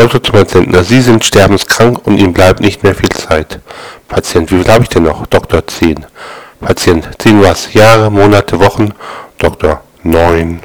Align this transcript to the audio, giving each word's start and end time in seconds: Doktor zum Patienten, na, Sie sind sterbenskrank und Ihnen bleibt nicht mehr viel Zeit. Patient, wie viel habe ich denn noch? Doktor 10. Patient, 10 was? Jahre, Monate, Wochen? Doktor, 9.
Doktor 0.00 0.22
zum 0.22 0.32
Patienten, 0.32 0.70
na, 0.72 0.82
Sie 0.82 1.02
sind 1.02 1.22
sterbenskrank 1.26 2.06
und 2.06 2.16
Ihnen 2.16 2.32
bleibt 2.32 2.60
nicht 2.60 2.82
mehr 2.82 2.94
viel 2.94 3.10
Zeit. 3.10 3.60
Patient, 4.08 4.50
wie 4.50 4.62
viel 4.62 4.72
habe 4.72 4.82
ich 4.82 4.88
denn 4.88 5.02
noch? 5.02 5.26
Doktor 5.26 5.66
10. 5.66 6.06
Patient, 6.58 7.06
10 7.18 7.42
was? 7.42 7.74
Jahre, 7.74 8.10
Monate, 8.10 8.58
Wochen? 8.58 8.94
Doktor, 9.36 9.82
9. 10.02 10.60